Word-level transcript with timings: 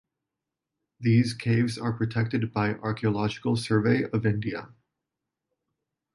These 0.99 1.35
caves 1.35 1.77
are 1.77 1.93
protected 1.93 2.51
by 2.51 2.73
Archaeological 2.73 3.55
Survey 3.55 4.05
of 4.09 4.25
India. 4.25 4.69